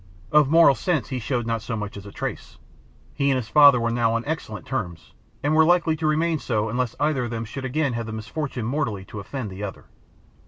[0.31, 2.57] Of moral sense he showed not so much as a trace.
[3.13, 6.69] He and his father were now on excellent terms, and were likely to remain so
[6.69, 9.85] unless either of them should again have the misfortune mortally to offend the other.